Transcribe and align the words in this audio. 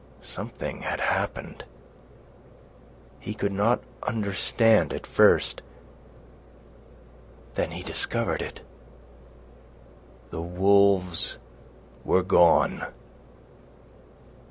Something 0.23 0.79
had 0.79 0.99
happened. 0.99 1.63
He 3.19 3.35
could 3.35 3.51
not 3.51 3.83
understand 4.01 4.93
at 4.93 5.05
first. 5.05 5.61
Then 7.53 7.69
he 7.69 7.83
discovered 7.83 8.41
it. 8.41 8.61
The 10.31 10.41
wolves 10.41 11.37
were 12.03 12.23
gone. 12.23 12.87